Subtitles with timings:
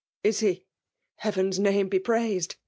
[0.09, 0.65] '*'* Is he?—
[1.17, 2.55] Heaven's name be praised